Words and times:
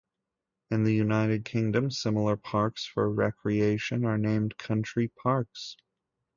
In 0.71 0.83
the 0.83 0.95
United 0.95 1.45
Kingdom, 1.45 1.91
similar 1.91 2.35
parks 2.35 2.87
for 2.87 3.07
recreation 3.07 4.03
are 4.03 4.17
named 4.17 4.57
country 4.57 5.09
parks. 5.09 5.77